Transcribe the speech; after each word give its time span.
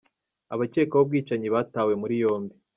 Abakekwaho 0.53 1.03
ubwicanyi 1.05 1.47
batawe 1.55 1.93
muri 2.01 2.15
yombi 2.23 2.53